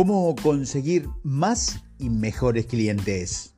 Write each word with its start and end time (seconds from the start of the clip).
¿Cómo 0.00 0.34
conseguir 0.34 1.10
más 1.22 1.84
y 1.98 2.08
mejores 2.08 2.64
clientes? 2.64 3.52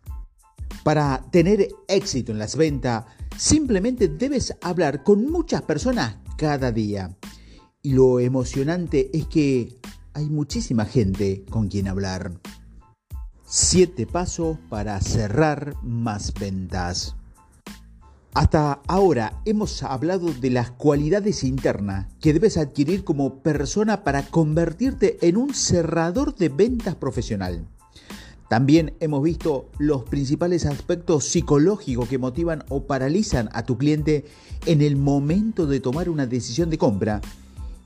Para 0.82 1.24
tener 1.30 1.68
éxito 1.86 2.32
en 2.32 2.40
las 2.40 2.56
ventas, 2.56 3.04
simplemente 3.38 4.08
debes 4.08 4.52
hablar 4.60 5.04
con 5.04 5.30
muchas 5.30 5.62
personas 5.62 6.16
cada 6.36 6.72
día. 6.72 7.16
Y 7.80 7.92
lo 7.92 8.18
emocionante 8.18 9.08
es 9.16 9.26
que 9.28 9.78
hay 10.14 10.28
muchísima 10.30 10.84
gente 10.84 11.44
con 11.48 11.68
quien 11.68 11.86
hablar. 11.86 12.32
Siete 13.44 14.04
pasos 14.08 14.58
para 14.68 15.00
cerrar 15.00 15.76
más 15.84 16.34
ventas. 16.34 17.14
Hasta 18.34 18.80
ahora 18.88 19.42
hemos 19.44 19.82
hablado 19.82 20.32
de 20.32 20.48
las 20.48 20.70
cualidades 20.70 21.44
internas 21.44 22.06
que 22.18 22.32
debes 22.32 22.56
adquirir 22.56 23.04
como 23.04 23.42
persona 23.42 24.04
para 24.04 24.22
convertirte 24.22 25.18
en 25.20 25.36
un 25.36 25.52
cerrador 25.52 26.34
de 26.34 26.48
ventas 26.48 26.94
profesional. 26.94 27.66
También 28.48 28.94
hemos 29.00 29.22
visto 29.22 29.68
los 29.76 30.04
principales 30.04 30.64
aspectos 30.64 31.24
psicológicos 31.24 32.08
que 32.08 32.16
motivan 32.16 32.64
o 32.70 32.84
paralizan 32.84 33.50
a 33.52 33.64
tu 33.64 33.76
cliente 33.76 34.24
en 34.64 34.80
el 34.80 34.96
momento 34.96 35.66
de 35.66 35.80
tomar 35.80 36.08
una 36.08 36.26
decisión 36.26 36.70
de 36.70 36.78
compra. 36.78 37.20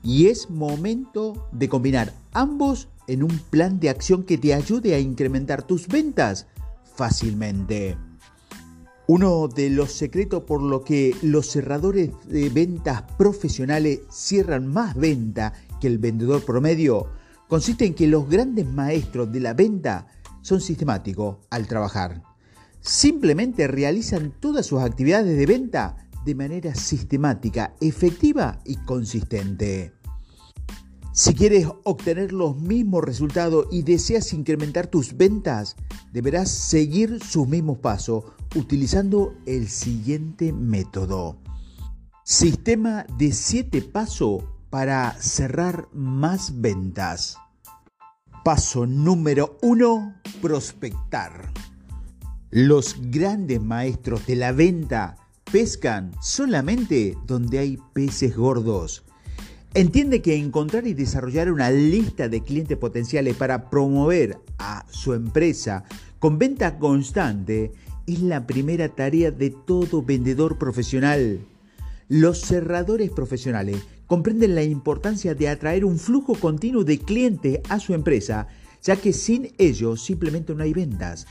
Y 0.01 0.27
es 0.27 0.49
momento 0.49 1.49
de 1.51 1.67
combinar 1.67 2.13
ambos 2.31 2.87
en 3.07 3.23
un 3.23 3.37
plan 3.49 3.81
de 3.81 3.89
acción 3.89 4.23
que 4.23 4.37
te 4.37 4.53
ayude 4.53 4.95
a 4.95 4.99
incrementar 4.99 5.63
tus 5.63 5.89
ventas 5.89 6.47
fácilmente. 6.95 7.97
Uno 9.09 9.47
de 9.47 9.69
los 9.69 9.93
secretos 9.93 10.43
por 10.43 10.61
lo 10.61 10.83
que 10.83 11.15
los 11.21 11.49
cerradores 11.49 12.11
de 12.27 12.49
ventas 12.49 13.03
profesionales 13.17 14.01
cierran 14.09 14.67
más 14.67 14.97
venta 14.97 15.53
que 15.79 15.87
el 15.87 15.97
vendedor 15.97 16.43
promedio 16.43 17.07
consiste 17.47 17.85
en 17.85 17.93
que 17.93 18.07
los 18.07 18.29
grandes 18.29 18.67
maestros 18.67 19.31
de 19.31 19.39
la 19.39 19.53
venta 19.53 20.07
son 20.41 20.59
sistemáticos 20.59 21.37
al 21.49 21.67
trabajar. 21.67 22.21
Simplemente 22.81 23.67
realizan 23.67 24.33
todas 24.41 24.65
sus 24.65 24.81
actividades 24.81 25.37
de 25.37 25.45
venta 25.45 26.09
de 26.25 26.35
manera 26.35 26.75
sistemática, 26.75 27.75
efectiva 27.79 28.59
y 28.65 28.75
consistente. 28.75 29.93
Si 31.13 31.33
quieres 31.33 31.65
obtener 31.85 32.33
los 32.33 32.57
mismos 32.57 33.05
resultados 33.05 33.67
y 33.71 33.83
deseas 33.83 34.33
incrementar 34.33 34.87
tus 34.87 35.15
ventas, 35.15 35.77
deberás 36.11 36.51
seguir 36.51 37.23
sus 37.23 37.47
mismos 37.47 37.77
pasos 37.77 38.25
utilizando 38.57 39.35
el 39.45 39.67
siguiente 39.69 40.51
método. 40.51 41.37
Sistema 42.23 43.05
de 43.17 43.31
7 43.31 43.83
pasos 43.83 44.43
para 44.69 45.13
cerrar 45.13 45.87
más 45.93 46.59
ventas. 46.59 47.37
Paso 48.43 48.85
número 48.85 49.57
1. 49.61 50.15
Prospectar. 50.41 51.51
Los 52.49 52.95
grandes 53.11 53.61
maestros 53.61 54.25
de 54.25 54.35
la 54.35 54.51
venta 54.51 55.17
pescan 55.51 56.11
solamente 56.21 57.15
donde 57.25 57.59
hay 57.59 57.77
peces 57.93 58.35
gordos. 58.35 59.05
Entiende 59.73 60.21
que 60.23 60.35
encontrar 60.35 60.87
y 60.87 60.93
desarrollar 60.93 61.51
una 61.51 61.69
lista 61.69 62.27
de 62.27 62.41
clientes 62.41 62.77
potenciales 62.77 63.35
para 63.35 63.69
promover 63.69 64.39
a 64.57 64.85
su 64.89 65.13
empresa 65.13 65.83
con 66.19 66.39
venta 66.39 66.79
constante 66.79 67.71
es 68.07 68.21
la 68.21 68.47
primera 68.47 68.89
tarea 68.89 69.31
de 69.31 69.51
todo 69.51 70.01
vendedor 70.01 70.57
profesional. 70.57 71.39
Los 72.07 72.39
cerradores 72.39 73.11
profesionales 73.11 73.77
comprenden 74.07 74.55
la 74.55 74.63
importancia 74.63 75.35
de 75.35 75.49
atraer 75.49 75.83
un 75.83 75.99
flujo 75.99 76.33
continuo 76.35 76.85
de 76.85 76.99
clientes 76.99 77.59
a 77.69 77.79
su 77.79 77.93
empresa, 77.93 78.47
ya 78.81 78.95
que 78.95 79.11
sin 79.11 79.51
ellos 79.57 80.01
simplemente 80.01 80.55
no 80.55 80.63
hay 80.63 80.73
ventas, 80.73 81.27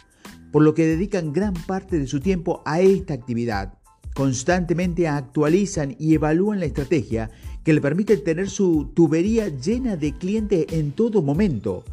por 0.52 0.62
lo 0.62 0.74
que 0.74 0.86
dedican 0.86 1.32
gran 1.32 1.54
parte 1.54 1.98
de 1.98 2.06
su 2.06 2.20
tiempo 2.20 2.62
a 2.66 2.80
esta 2.80 3.14
actividad. 3.14 3.78
Constantemente 4.14 5.08
actualizan 5.08 5.96
y 5.98 6.14
evalúan 6.14 6.60
la 6.60 6.66
estrategia 6.66 7.30
que 7.64 7.72
le 7.72 7.80
permite 7.80 8.18
tener 8.18 8.50
su 8.50 8.90
tubería 8.94 9.48
llena 9.48 9.96
de 9.96 10.12
clientes 10.12 10.66
en 10.72 10.92
todo 10.92 11.22
momento. 11.22 11.84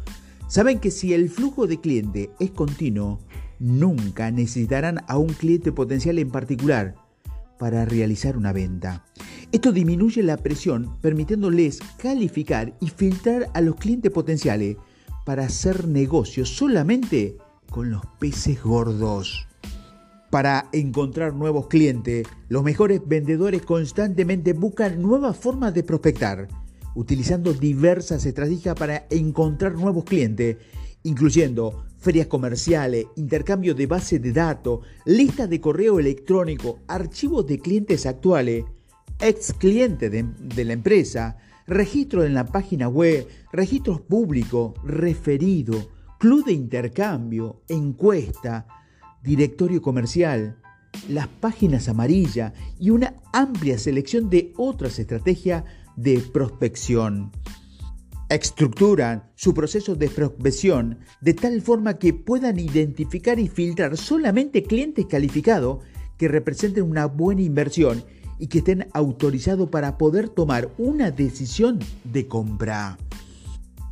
Saben 0.46 0.78
que 0.78 0.90
si 0.90 1.14
el 1.14 1.30
flujo 1.30 1.66
de 1.66 1.80
cliente 1.80 2.30
es 2.38 2.50
continuo, 2.50 3.18
nunca 3.64 4.30
necesitarán 4.30 5.00
a 5.08 5.16
un 5.16 5.28
cliente 5.28 5.72
potencial 5.72 6.18
en 6.18 6.30
particular 6.30 6.96
para 7.58 7.86
realizar 7.86 8.36
una 8.36 8.52
venta. 8.52 9.06
Esto 9.52 9.72
disminuye 9.72 10.22
la 10.22 10.36
presión 10.36 10.98
permitiéndoles 11.00 11.80
calificar 11.96 12.76
y 12.80 12.90
filtrar 12.90 13.48
a 13.54 13.62
los 13.62 13.76
clientes 13.76 14.12
potenciales 14.12 14.76
para 15.24 15.44
hacer 15.44 15.88
negocios 15.88 16.50
solamente 16.50 17.38
con 17.70 17.90
los 17.90 18.02
peces 18.18 18.62
gordos. 18.62 19.48
Para 20.30 20.68
encontrar 20.72 21.32
nuevos 21.32 21.68
clientes, 21.68 22.26
los 22.48 22.64
mejores 22.64 23.00
vendedores 23.06 23.62
constantemente 23.62 24.52
buscan 24.52 25.00
nuevas 25.00 25.38
formas 25.38 25.72
de 25.72 25.84
prospectar, 25.84 26.48
utilizando 26.94 27.54
diversas 27.54 28.26
estrategias 28.26 28.74
para 28.74 29.06
encontrar 29.08 29.74
nuevos 29.74 30.04
clientes, 30.04 30.58
incluyendo 31.02 31.84
ferias 32.04 32.26
comerciales, 32.26 33.06
intercambio 33.16 33.74
de 33.74 33.86
base 33.86 34.18
de 34.18 34.30
datos, 34.30 34.80
listas 35.06 35.48
de 35.48 35.58
correo 35.58 35.98
electrónico, 35.98 36.80
archivos 36.86 37.46
de 37.46 37.58
clientes 37.58 38.04
actuales, 38.04 38.66
ex 39.18 39.54
clientes 39.54 40.10
de, 40.10 40.26
de, 40.38 40.64
la 40.66 40.74
empresa, 40.74 41.38
registro 41.66 42.22
en 42.22 42.34
la 42.34 42.44
página 42.44 42.88
web, 42.88 43.26
registros 43.52 44.02
públicos, 44.02 44.74
referido, 44.84 45.90
club 46.18 46.44
de 46.44 46.52
intercambio, 46.52 47.62
encuesta, 47.68 48.66
directorio 49.22 49.80
comercial, 49.80 50.58
las 51.08 51.26
páginas 51.26 51.88
amarillas 51.88 52.52
y 52.78 52.90
una 52.90 53.14
amplia 53.32 53.78
selección 53.78 54.28
de 54.28 54.52
otras 54.58 54.98
estrategias 54.98 55.64
de 55.96 56.18
prospección 56.18 57.32
estructuran 58.28 59.30
su 59.34 59.54
proceso 59.54 59.94
de 59.94 60.08
prospección 60.08 60.98
de 61.20 61.34
tal 61.34 61.60
forma 61.60 61.98
que 61.98 62.14
puedan 62.14 62.58
identificar 62.58 63.38
y 63.38 63.48
filtrar 63.48 63.96
solamente 63.96 64.62
clientes 64.62 65.06
calificados 65.06 65.84
que 66.18 66.28
representen 66.28 66.84
una 66.84 67.06
buena 67.06 67.42
inversión 67.42 68.04
y 68.38 68.48
que 68.48 68.58
estén 68.58 68.88
autorizados 68.92 69.68
para 69.68 69.98
poder 69.98 70.28
tomar 70.28 70.72
una 70.78 71.10
decisión 71.10 71.78
de 72.04 72.26
compra. 72.26 72.98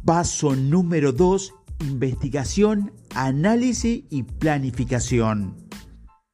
Paso 0.04 0.56
número 0.56 1.12
2. 1.12 1.54
Investigación, 1.80 2.92
análisis 3.14 4.04
y 4.10 4.22
planificación. 4.24 5.56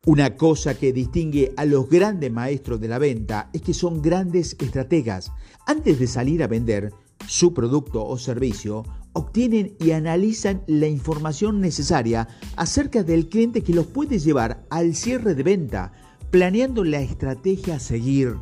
Una 0.07 0.37
cosa 0.37 0.75
que 0.75 0.93
distingue 0.93 1.53
a 1.57 1.65
los 1.65 1.89
grandes 1.89 2.33
maestros 2.33 2.81
de 2.81 2.89
la 2.89 2.99
venta 2.99 3.51
es 3.53 3.63
que 3.63 3.75
son 3.75 4.01
grandes 4.01 4.57
estrategas. 4.59 5.33
Antes 5.67 5.99
de 5.99 6.07
salir 6.07 6.43
a 6.43 6.47
vender, 6.47 6.93
su 7.29 7.53
producto 7.53 8.05
o 8.07 8.19
servicio, 8.19 8.85
obtienen 9.13 9.77
y 9.79 9.91
analizan 9.91 10.63
la 10.67 10.89
información 10.89 11.61
necesaria 11.61 12.27
acerca 12.57 13.03
del 13.03 13.29
cliente 13.29 13.63
que 13.63 13.75
los 13.75 13.87
puede 13.87 14.19
llevar 14.19 14.65
al 14.71 14.95
cierre 14.95 15.35
de 15.35 15.43
venta, 15.43 15.93
planeando 16.31 16.85
la 16.85 17.01
estrategia 17.01 17.77
a 17.77 17.81
seguir. 17.81 18.37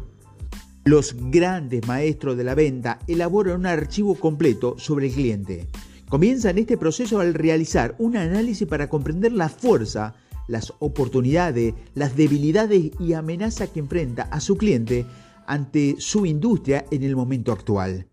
Los 0.85 1.17
grandes 1.31 1.85
maestros 1.89 2.37
de 2.37 2.45
la 2.45 2.55
venta 2.55 3.01
elaboran 3.09 3.61
un 3.61 3.67
archivo 3.67 4.15
completo 4.15 4.77
sobre 4.79 5.09
el 5.09 5.15
cliente. 5.15 5.67
Comienzan 6.09 6.57
este 6.57 6.79
proceso 6.79 7.19
al 7.19 7.35
realizar 7.35 7.97
un 7.99 8.17
análisis 8.17 8.69
para 8.69 8.89
comprender 8.89 9.33
la 9.33 9.49
fuerza, 9.49 10.15
las 10.47 10.73
oportunidades, 10.79 11.75
las 11.95 12.15
debilidades 12.15 12.93
y 13.01 13.15
amenazas 13.15 13.71
que 13.71 13.81
enfrenta 13.81 14.23
a 14.31 14.39
su 14.39 14.57
cliente 14.57 15.05
ante 15.49 15.97
su 15.99 16.25
industria 16.25 16.85
en 16.93 17.03
el 17.03 17.17
momento 17.17 17.51
actual. 17.51 18.07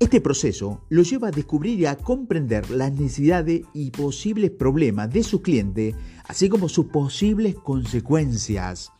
Este 0.00 0.22
proceso 0.22 0.80
lo 0.88 1.02
lleva 1.02 1.28
a 1.28 1.30
descubrir 1.30 1.78
y 1.78 1.84
a 1.84 1.94
comprender 1.94 2.70
las 2.70 2.90
necesidades 2.90 3.64
y 3.74 3.90
posibles 3.90 4.50
problemas 4.50 5.10
de 5.12 5.22
su 5.22 5.42
cliente, 5.42 5.94
así 6.26 6.48
como 6.48 6.70
sus 6.70 6.86
posibles 6.86 7.54
consecuencias. 7.54 8.92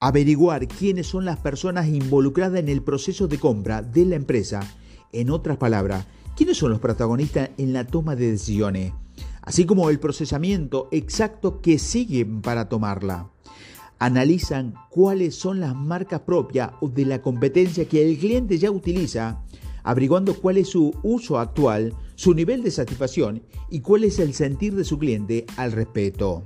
Averiguar 0.00 0.66
quiénes 0.66 1.08
son 1.08 1.26
las 1.26 1.40
personas 1.40 1.88
involucradas 1.88 2.58
en 2.58 2.70
el 2.70 2.82
proceso 2.82 3.28
de 3.28 3.38
compra 3.38 3.82
de 3.82 4.06
la 4.06 4.16
empresa. 4.16 4.60
En 5.12 5.28
otras 5.28 5.58
palabras, 5.58 6.06
quiénes 6.34 6.56
son 6.56 6.70
los 6.70 6.80
protagonistas 6.80 7.50
en 7.58 7.74
la 7.74 7.86
toma 7.86 8.16
de 8.16 8.30
decisiones, 8.30 8.94
así 9.42 9.66
como 9.66 9.90
el 9.90 10.00
procesamiento 10.00 10.88
exacto 10.90 11.60
que 11.60 11.78
siguen 11.78 12.40
para 12.40 12.70
tomarla. 12.70 13.30
Analizan 13.98 14.72
cuáles 14.88 15.34
son 15.34 15.60
las 15.60 15.76
marcas 15.76 16.20
propias 16.20 16.70
o 16.80 16.88
de 16.88 17.04
la 17.04 17.20
competencia 17.20 17.86
que 17.86 18.08
el 18.08 18.18
cliente 18.18 18.56
ya 18.56 18.70
utiliza 18.70 19.44
averiguando 19.84 20.34
cuál 20.34 20.56
es 20.56 20.68
su 20.68 20.92
uso 21.02 21.38
actual, 21.38 21.94
su 22.16 22.34
nivel 22.34 22.62
de 22.62 22.70
satisfacción 22.70 23.42
y 23.70 23.80
cuál 23.80 24.04
es 24.04 24.18
el 24.18 24.34
sentir 24.34 24.74
de 24.74 24.84
su 24.84 24.98
cliente 24.98 25.46
al 25.56 25.72
respecto. 25.72 26.44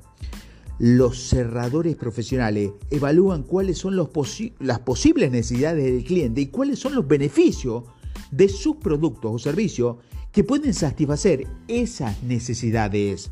Los 0.79 1.19
cerradores 1.19 1.97
profesionales 1.97 2.71
evalúan 2.91 3.43
cuáles 3.43 3.79
son 3.79 3.97
las 3.97 4.79
posibles 4.81 5.33
necesidades 5.33 5.85
del 5.85 6.05
cliente 6.05 6.43
y 6.43 6.47
cuáles 6.49 6.79
son 6.79 6.95
los 6.95 7.09
beneficios 7.09 7.85
de 8.31 8.49
sus 8.49 8.77
productos 8.77 9.33
o 9.33 9.39
servicios 9.39 9.97
que 10.31 10.45
pueden 10.45 10.75
satisfacer 10.75 11.47
esas 11.67 12.23
necesidades. 12.23 13.31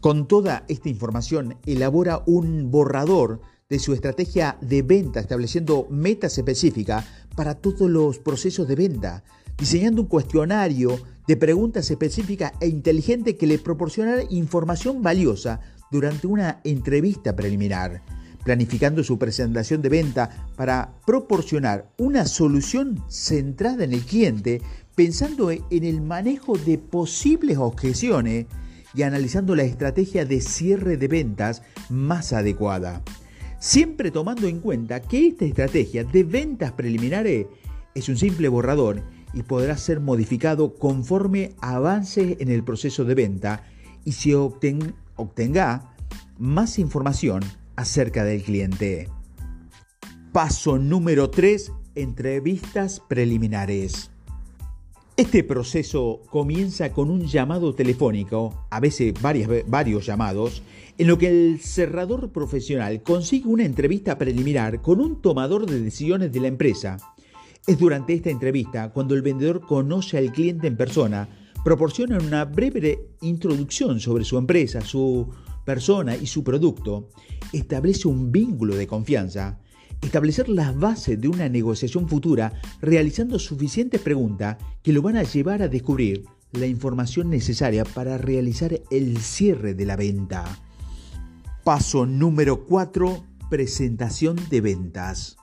Con 0.00 0.28
toda 0.28 0.64
esta 0.68 0.88
información, 0.88 1.56
elabora 1.66 2.22
un 2.26 2.70
borrador 2.70 3.40
de 3.68 3.80
su 3.80 3.92
estrategia 3.94 4.56
de 4.60 4.82
venta, 4.82 5.18
estableciendo 5.18 5.88
metas 5.90 6.38
específicas 6.38 7.04
para 7.34 7.56
todos 7.56 7.90
los 7.90 8.20
procesos 8.20 8.68
de 8.68 8.76
venta, 8.76 9.24
diseñando 9.58 10.02
un 10.02 10.08
cuestionario 10.08 11.00
de 11.26 11.36
preguntas 11.36 11.90
específicas 11.90 12.52
e 12.60 12.68
inteligentes 12.68 13.34
que 13.34 13.48
le 13.48 13.58
proporcionará 13.58 14.22
información 14.30 15.02
valiosa 15.02 15.60
durante 15.90 16.28
una 16.28 16.60
entrevista 16.62 17.34
preliminar, 17.34 18.02
planificando 18.44 19.02
su 19.02 19.18
presentación 19.18 19.82
de 19.82 19.88
venta 19.88 20.46
para 20.54 20.92
proporcionar 21.04 21.90
una 21.96 22.24
solución 22.24 23.02
centrada 23.08 23.82
en 23.82 23.94
el 23.94 24.02
cliente, 24.02 24.62
pensando 24.94 25.50
en 25.50 25.64
el 25.70 26.02
manejo 26.02 26.56
de 26.56 26.78
posibles 26.78 27.58
objeciones 27.58 28.46
y 28.94 29.02
analizando 29.02 29.56
la 29.56 29.64
estrategia 29.64 30.24
de 30.24 30.40
cierre 30.40 30.96
de 30.96 31.08
ventas 31.08 31.62
más 31.90 32.32
adecuada 32.32 33.02
siempre 33.58 34.10
tomando 34.10 34.46
en 34.46 34.60
cuenta 34.60 35.00
que 35.00 35.28
esta 35.28 35.44
estrategia 35.44 36.04
de 36.04 36.24
ventas 36.24 36.72
preliminares 36.72 37.46
es 37.94 38.08
un 38.08 38.16
simple 38.16 38.48
borrador 38.48 39.02
y 39.32 39.42
podrá 39.42 39.76
ser 39.76 40.00
modificado 40.00 40.74
conforme 40.74 41.52
avance 41.60 42.36
en 42.40 42.50
el 42.50 42.64
proceso 42.64 43.04
de 43.04 43.14
venta 43.14 43.64
y 44.04 44.12
se 44.12 44.34
obtenga 44.34 45.94
más 46.38 46.78
información 46.78 47.42
acerca 47.76 48.24
del 48.24 48.42
cliente. 48.42 49.08
Paso 50.32 50.78
número 50.78 51.30
3. 51.30 51.72
Entrevistas 51.94 53.00
preliminares. 53.08 54.10
Este 55.16 55.42
proceso 55.42 56.20
comienza 56.28 56.92
con 56.92 57.08
un 57.08 57.26
llamado 57.26 57.74
telefónico, 57.74 58.66
a 58.68 58.80
veces 58.80 59.14
varios 59.22 60.04
llamados, 60.04 60.62
en 60.98 61.06
lo 61.06 61.16
que 61.16 61.28
el 61.28 61.58
cerrador 61.58 62.32
profesional 62.32 63.02
consigue 63.02 63.48
una 63.48 63.64
entrevista 63.64 64.18
preliminar 64.18 64.82
con 64.82 65.00
un 65.00 65.22
tomador 65.22 65.64
de 65.64 65.80
decisiones 65.80 66.32
de 66.34 66.40
la 66.40 66.48
empresa. 66.48 66.98
Es 67.66 67.78
durante 67.78 68.12
esta 68.12 68.28
entrevista 68.28 68.92
cuando 68.92 69.14
el 69.14 69.22
vendedor 69.22 69.62
conoce 69.62 70.18
al 70.18 70.32
cliente 70.32 70.66
en 70.66 70.76
persona, 70.76 71.26
proporciona 71.64 72.18
una 72.18 72.44
breve 72.44 73.08
introducción 73.22 74.00
sobre 74.00 74.22
su 74.22 74.36
empresa, 74.36 74.82
su 74.82 75.30
persona 75.64 76.14
y 76.14 76.26
su 76.26 76.44
producto, 76.44 77.08
establece 77.54 78.06
un 78.06 78.30
vínculo 78.30 78.76
de 78.76 78.86
confianza, 78.86 79.60
establecer 80.02 80.48
las 80.48 80.78
bases 80.78 81.20
de 81.20 81.28
una 81.28 81.48
negociación 81.48 82.08
futura 82.08 82.52
realizando 82.80 83.38
suficientes 83.38 84.00
preguntas 84.00 84.56
que 84.82 84.92
lo 84.92 85.02
van 85.02 85.16
a 85.16 85.22
llevar 85.22 85.62
a 85.62 85.68
descubrir 85.68 86.24
la 86.52 86.66
información 86.66 87.30
necesaria 87.30 87.84
para 87.84 88.18
realizar 88.18 88.80
el 88.90 89.18
cierre 89.18 89.74
de 89.74 89.86
la 89.86 89.96
venta. 89.96 90.44
Paso 91.64 92.06
número 92.06 92.64
4. 92.64 93.24
Presentación 93.50 94.36
de 94.50 94.60
ventas. 94.60 95.36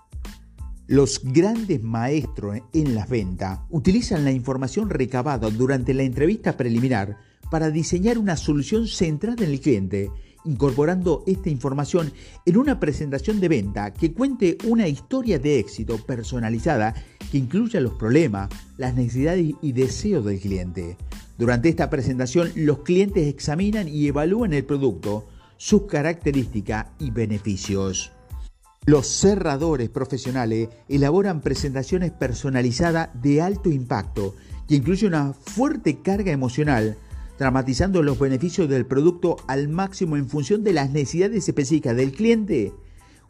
Los 0.87 1.21
grandes 1.23 1.81
maestros 1.81 2.59
en 2.73 2.95
las 2.95 3.09
ventas 3.09 3.59
utilizan 3.69 4.25
la 4.25 4.31
información 4.31 4.89
recabada 4.89 5.49
durante 5.49 5.93
la 5.93 6.03
entrevista 6.03 6.57
preliminar 6.57 7.17
para 7.49 7.71
diseñar 7.71 8.17
una 8.17 8.35
solución 8.35 8.87
centrada 8.87 9.45
en 9.45 9.51
el 9.51 9.61
cliente 9.61 10.11
incorporando 10.45 11.23
esta 11.27 11.49
información 11.49 12.11
en 12.45 12.57
una 12.57 12.79
presentación 12.79 13.39
de 13.39 13.47
venta 13.47 13.93
que 13.93 14.13
cuente 14.13 14.57
una 14.65 14.87
historia 14.87 15.39
de 15.39 15.59
éxito 15.59 15.97
personalizada 15.97 16.93
que 17.31 17.37
incluya 17.37 17.79
los 17.79 17.93
problemas, 17.93 18.49
las 18.77 18.95
necesidades 18.95 19.53
y 19.61 19.71
deseos 19.71 20.25
del 20.25 20.39
cliente. 20.39 20.97
Durante 21.37 21.69
esta 21.69 21.89
presentación, 21.89 22.51
los 22.55 22.79
clientes 22.79 23.27
examinan 23.27 23.87
y 23.87 24.07
evalúan 24.07 24.53
el 24.53 24.65
producto, 24.65 25.27
sus 25.57 25.83
características 25.83 26.87
y 26.99 27.09
beneficios. 27.09 28.11
Los 28.85 29.07
cerradores 29.07 29.89
profesionales 29.89 30.69
elaboran 30.89 31.41
presentaciones 31.41 32.11
personalizadas 32.11 33.09
de 33.21 33.41
alto 33.41 33.69
impacto 33.69 34.35
que 34.67 34.75
incluyen 34.75 35.09
una 35.09 35.33
fuerte 35.33 36.01
carga 36.01 36.31
emocional 36.31 36.97
dramatizando 37.37 38.03
los 38.03 38.19
beneficios 38.19 38.69
del 38.69 38.85
producto 38.85 39.37
al 39.47 39.67
máximo 39.69 40.17
en 40.17 40.29
función 40.29 40.63
de 40.63 40.73
las 40.73 40.91
necesidades 40.91 41.47
específicas 41.47 41.95
del 41.95 42.11
cliente. 42.11 42.73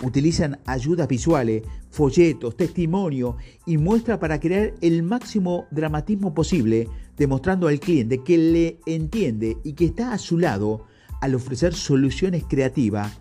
Utilizan 0.04 0.60
ayudas 0.66 1.08
visuales, 1.08 1.64
folletos, 1.90 2.58
testimonio 2.58 3.38
y 3.66 3.78
muestra 3.78 4.20
para 4.20 4.40
crear 4.40 4.74
el 4.82 5.04
máximo 5.04 5.68
dramatismo 5.72 6.34
posible, 6.34 6.90
demostrando 7.16 7.68
al 7.68 7.80
cliente 7.80 8.24
que 8.24 8.38
le 8.38 8.80
entiende 8.86 9.58
y 9.64 9.74
que 9.74 9.86
está 9.86 10.14
a 10.14 10.18
su 10.18 10.38
lado 10.38 10.86
al 11.22 11.36
ofrecer 11.36 11.74
soluciones 11.74 12.44
creativas 12.48 13.20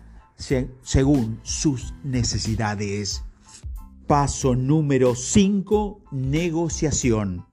según 0.81 1.39
sus 1.43 1.93
necesidades. 2.03 3.23
Paso 4.07 4.55
número 4.55 5.15
5. 5.15 6.01
Negociación. 6.11 7.52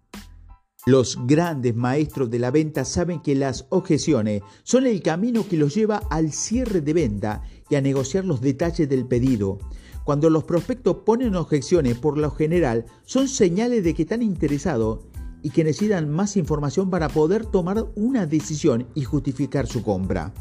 Los 0.87 1.19
grandes 1.27 1.77
maestros 1.77 2.31
de 2.31 2.39
la 2.39 2.51
venta 2.51 2.87
saben 2.87 3.21
que 3.21 3.35
las 3.35 3.67
objeciones 3.69 4.43
son 4.63 4.87
el 4.87 5.03
camino 5.03 5.47
que 5.47 5.59
los 5.59 5.75
lleva 5.75 6.01
al 6.09 6.33
cierre 6.33 6.81
de 6.81 6.95
venta 6.95 7.43
y 7.69 7.75
a 7.75 7.83
negociar 7.83 8.25
los 8.25 8.41
detalles 8.41 8.89
del 8.89 9.05
pedido. 9.05 9.59
Cuando 10.05 10.31
los 10.31 10.45
prospectos 10.45 10.97
ponen 11.05 11.37
objeciones, 11.37 11.99
por 11.99 12.17
lo 12.17 12.31
general, 12.31 12.87
son 13.05 13.29
señales 13.29 13.85
de 13.85 13.93
que 13.93 14.05
están 14.05 14.23
interesados 14.23 15.01
y 15.43 15.51
que 15.51 15.65
necesitan 15.65 16.09
más 16.09 16.39
información 16.39 16.89
para 16.89 17.11
poder 17.11 17.45
tomar 17.45 17.85
una 17.95 18.25
decisión 18.25 18.87
y 18.95 19.05
justificar 19.05 19.67
su 19.67 19.83
compra. 19.83 20.33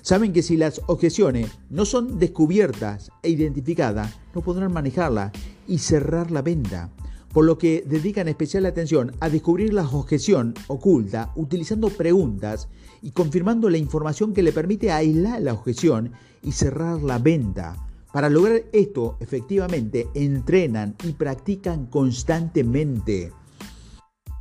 Saben 0.00 0.32
que 0.32 0.42
si 0.42 0.56
las 0.56 0.80
objeciones 0.86 1.50
no 1.68 1.84
son 1.84 2.18
descubiertas 2.18 3.10
e 3.22 3.28
identificadas, 3.28 4.18
no 4.34 4.40
podrán 4.40 4.72
manejarla 4.72 5.32
y 5.68 5.78
cerrar 5.78 6.30
la 6.30 6.40
venta 6.40 6.90
por 7.32 7.44
lo 7.44 7.58
que 7.58 7.82
dedican 7.86 8.28
especial 8.28 8.66
atención 8.66 9.12
a 9.20 9.28
descubrir 9.28 9.72
la 9.72 9.88
objeción 9.88 10.54
oculta 10.66 11.32
utilizando 11.34 11.88
preguntas 11.88 12.68
y 13.00 13.10
confirmando 13.12 13.70
la 13.70 13.78
información 13.78 14.34
que 14.34 14.42
le 14.42 14.52
permite 14.52 14.92
aislar 14.92 15.40
la 15.40 15.54
objeción 15.54 16.12
y 16.42 16.52
cerrar 16.52 17.02
la 17.02 17.18
venta. 17.18 17.76
Para 18.12 18.28
lograr 18.28 18.62
esto, 18.72 19.16
efectivamente, 19.20 20.06
entrenan 20.14 20.94
y 21.04 21.12
practican 21.12 21.86
constantemente. 21.86 23.32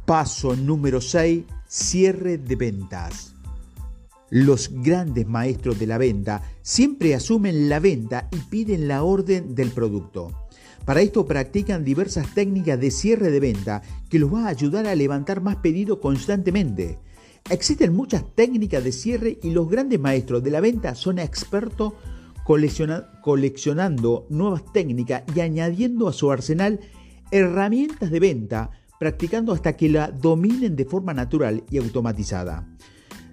Paso 0.06 0.56
número 0.56 1.00
6. 1.00 1.46
Cierre 1.68 2.38
de 2.38 2.56
ventas. 2.58 3.34
Los 4.30 4.70
grandes 4.72 5.28
maestros 5.28 5.80
de 5.80 5.88
la 5.88 5.98
venta 5.98 6.42
siempre 6.62 7.16
asumen 7.16 7.70
la 7.70 7.80
venta 7.80 8.28
y 8.32 8.38
piden 8.50 8.90
la 8.90 9.04
orden 9.04 9.56
del 9.56 9.72
producto. 9.72 10.41
Para 10.86 11.02
esto 11.02 11.26
practican 11.26 11.84
diversas 11.86 12.34
técnicas 12.34 12.80
de 12.80 12.90
cierre 12.92 13.30
de 13.30 13.40
venta 13.40 13.82
que 14.10 14.20
los 14.20 14.34
va 14.34 14.46
a 14.46 14.50
ayudar 14.50 14.88
a 14.88 14.96
levantar 14.96 15.42
más 15.42 15.58
pedidos 15.58 16.00
constantemente. 16.00 16.98
Existen 17.50 17.94
muchas 17.94 18.24
técnicas 18.36 18.84
de 18.84 18.92
cierre 18.92 19.40
y 19.44 19.52
los 19.52 19.70
grandes 19.70 20.00
maestros 20.00 20.44
de 20.44 20.52
la 20.52 20.60
venta 20.60 20.96
son 20.96 21.20
expertos 21.20 21.94
coleccionando 22.46 24.26
nuevas 24.30 24.64
técnicas 24.74 25.24
y 25.36 25.40
añadiendo 25.40 26.08
a 26.08 26.14
su 26.14 26.32
arsenal 26.32 26.80
herramientas 27.32 28.12
de 28.12 28.20
venta, 28.20 28.72
practicando 29.00 29.54
hasta 29.54 29.78
que 29.78 29.90
la 29.90 30.12
dominen 30.12 30.76
de 30.76 30.86
forma 30.86 31.14
natural 31.14 31.64
y 31.70 31.78
automatizada. 31.78 32.68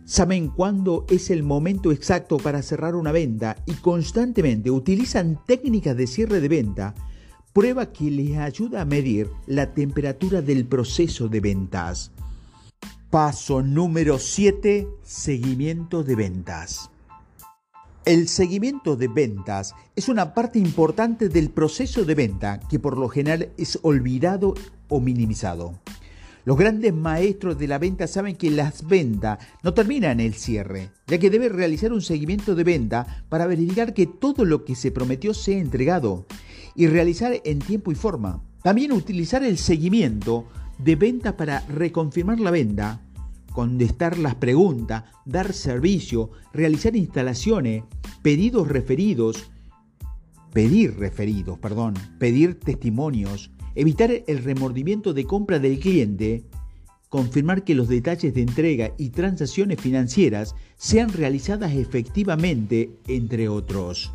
Saben 0.04 0.48
cuándo 0.48 1.04
es 1.10 1.30
el 1.30 1.42
momento 1.42 1.92
exacto 1.92 2.36
para 2.38 2.62
cerrar 2.62 2.94
una 2.94 3.12
venta 3.12 3.56
y 3.66 3.72
constantemente 3.74 4.70
utilizan 4.70 5.40
técnicas 5.46 5.96
de 5.96 6.06
cierre 6.06 6.40
de 6.40 6.48
venta 6.48 6.94
prueba 7.52 7.92
que 7.92 8.10
les 8.10 8.36
ayuda 8.38 8.82
a 8.82 8.84
medir 8.84 9.28
la 9.46 9.74
temperatura 9.74 10.42
del 10.42 10.64
proceso 10.66 11.28
de 11.28 11.40
ventas. 11.40 12.10
Paso 13.10 13.62
número 13.62 14.18
7. 14.18 14.86
Seguimiento 15.02 16.04
de 16.04 16.14
ventas. 16.14 16.90
El 18.04 18.28
seguimiento 18.28 18.96
de 18.96 19.08
ventas 19.08 19.74
es 19.94 20.08
una 20.08 20.32
parte 20.32 20.58
importante 20.58 21.28
del 21.28 21.50
proceso 21.50 22.04
de 22.04 22.14
venta 22.14 22.60
que 22.60 22.78
por 22.78 22.96
lo 22.96 23.08
general 23.08 23.50
es 23.58 23.78
olvidado 23.82 24.54
o 24.88 25.00
minimizado. 25.00 25.78
Los 26.44 26.56
grandes 26.56 26.94
maestros 26.94 27.58
de 27.58 27.68
la 27.68 27.78
venta 27.78 28.06
saben 28.06 28.34
que 28.36 28.50
las 28.50 28.86
ventas 28.86 29.38
no 29.62 29.74
terminan 29.74 30.20
en 30.20 30.26
el 30.26 30.34
cierre, 30.34 30.90
ya 31.06 31.18
que 31.18 31.28
debe 31.28 31.50
realizar 31.50 31.92
un 31.92 32.00
seguimiento 32.00 32.54
de 32.54 32.64
venta 32.64 33.24
para 33.28 33.46
verificar 33.46 33.92
que 33.92 34.06
todo 34.06 34.46
lo 34.46 34.64
que 34.64 34.74
se 34.74 34.90
prometió 34.90 35.34
sea 35.34 35.58
entregado 35.58 36.24
y 36.78 36.86
realizar 36.86 37.32
en 37.44 37.58
tiempo 37.58 37.90
y 37.90 37.96
forma. 37.96 38.40
También 38.62 38.92
utilizar 38.92 39.42
el 39.42 39.58
seguimiento 39.58 40.46
de 40.78 40.94
venta 40.94 41.36
para 41.36 41.66
reconfirmar 41.66 42.38
la 42.38 42.52
venta, 42.52 43.02
contestar 43.52 44.16
las 44.16 44.36
preguntas, 44.36 45.02
dar 45.24 45.52
servicio, 45.52 46.30
realizar 46.52 46.94
instalaciones, 46.94 47.82
pedidos 48.22 48.68
referidos, 48.68 49.50
pedir 50.52 50.96
referidos, 51.00 51.58
perdón, 51.58 51.94
pedir 52.20 52.60
testimonios, 52.60 53.50
evitar 53.74 54.12
el 54.28 54.44
remordimiento 54.44 55.12
de 55.12 55.24
compra 55.24 55.58
del 55.58 55.80
cliente 55.80 56.44
confirmar 57.08 57.64
que 57.64 57.74
los 57.74 57.88
detalles 57.88 58.34
de 58.34 58.42
entrega 58.42 58.92
y 58.98 59.08
transacciones 59.08 59.80
financieras 59.80 60.54
sean 60.76 61.10
realizadas 61.10 61.72
efectivamente, 61.72 62.90
entre 63.08 63.48
otros. 63.48 64.12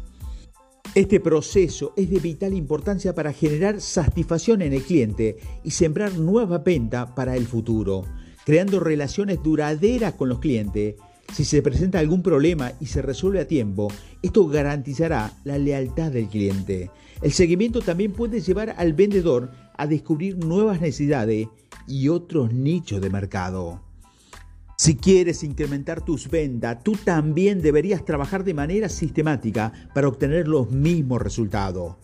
Este 0.95 1.19
proceso 1.19 1.91
es 1.97 2.11
de 2.11 2.19
vital 2.19 2.53
importancia 2.53 3.15
para 3.15 3.33
generar 3.33 3.81
satisfacción 3.81 4.61
en 4.61 4.73
el 4.73 4.83
cliente 4.83 5.37
y 5.63 5.71
sembrar 5.71 6.19
nueva 6.19 6.59
venta 6.59 7.15
para 7.15 7.35
el 7.35 7.47
futuro, 7.47 8.05
creando 8.45 8.79
relaciones 8.79 9.41
duraderas 9.41 10.13
con 10.13 10.29
los 10.29 10.37
clientes. 10.37 10.93
Si 11.33 11.45
se 11.45 11.63
presenta 11.63 11.97
algún 11.97 12.21
problema 12.21 12.73
y 12.79 12.85
se 12.85 13.01
resuelve 13.01 13.39
a 13.39 13.47
tiempo, 13.47 13.87
esto 14.21 14.47
garantizará 14.47 15.33
la 15.45 15.57
lealtad 15.57 16.11
del 16.11 16.27
cliente. 16.27 16.91
El 17.23 17.31
seguimiento 17.31 17.81
también 17.81 18.11
puede 18.11 18.39
llevar 18.39 18.75
al 18.77 18.93
vendedor 18.93 19.49
a 19.75 19.87
descubrir 19.87 20.45
nuevas 20.45 20.79
necesidades 20.79 21.47
y 21.87 22.09
otros 22.09 22.53
nichos 22.53 23.01
de 23.01 23.09
mercado. 23.09 23.81
Si 24.83 24.97
quieres 24.97 25.45
incrementar 25.45 26.01
tus 26.01 26.29
ventas, 26.29 26.83
tú 26.83 26.97
también 27.05 27.61
deberías 27.61 28.03
trabajar 28.03 28.43
de 28.43 28.53
manera 28.53 28.89
sistemática 28.89 29.71
para 29.95 30.09
obtener 30.09 30.49
los 30.49 30.71
mismos 30.71 31.21
resultados. 31.21 31.95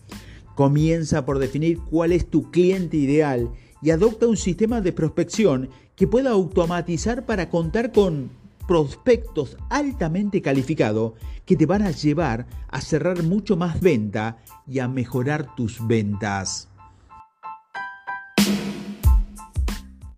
Comienza 0.55 1.25
por 1.25 1.39
definir 1.39 1.79
cuál 1.79 2.13
es 2.13 2.29
tu 2.29 2.51
cliente 2.51 2.95
ideal 2.95 3.51
y 3.81 3.89
adopta 3.89 4.27
un 4.27 4.37
sistema 4.37 4.79
de 4.79 4.93
prospección 4.93 5.69
que 5.97 6.07
pueda 6.07 6.29
automatizar 6.29 7.25
para 7.25 7.49
contar 7.49 7.91
con 7.91 8.29
prospectos 8.65 9.57
altamente 9.69 10.41
calificados 10.41 11.15
que 11.45 11.57
te 11.57 11.65
van 11.65 11.81
a 11.81 11.91
llevar 11.91 12.47
a 12.69 12.79
cerrar 12.79 13.23
mucho 13.23 13.57
más 13.57 13.81
venta 13.81 14.37
y 14.65 14.79
a 14.79 14.87
mejorar 14.87 15.53
tus 15.53 15.85
ventas. 15.85 16.69